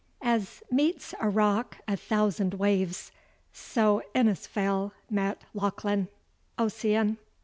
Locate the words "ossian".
6.57-7.19